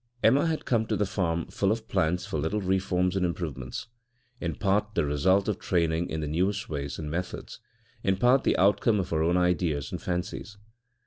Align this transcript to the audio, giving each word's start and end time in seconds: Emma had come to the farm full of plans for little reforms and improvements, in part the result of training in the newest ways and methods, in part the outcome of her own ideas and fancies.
Emma 0.23 0.47
had 0.47 0.65
come 0.65 0.87
to 0.87 0.95
the 0.95 1.05
farm 1.05 1.45
full 1.49 1.71
of 1.71 1.87
plans 1.87 2.25
for 2.25 2.39
little 2.39 2.59
reforms 2.59 3.15
and 3.15 3.23
improvements, 3.23 3.85
in 4.39 4.55
part 4.55 4.95
the 4.95 5.05
result 5.05 5.47
of 5.47 5.59
training 5.59 6.09
in 6.09 6.21
the 6.21 6.27
newest 6.27 6.67
ways 6.67 6.97
and 6.97 7.11
methods, 7.11 7.59
in 8.01 8.17
part 8.17 8.43
the 8.43 8.57
outcome 8.57 8.99
of 8.99 9.11
her 9.11 9.21
own 9.21 9.37
ideas 9.37 9.91
and 9.91 10.01
fancies. 10.01 10.57